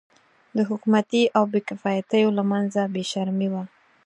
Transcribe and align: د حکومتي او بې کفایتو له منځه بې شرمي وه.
د 0.55 0.59
حکومتي 0.69 1.23
او 1.37 1.43
بې 1.51 1.59
کفایتو 1.69 2.35
له 2.37 2.43
منځه 2.51 2.81
بې 2.93 3.03
شرمي 3.11 3.49
وه. 3.53 3.63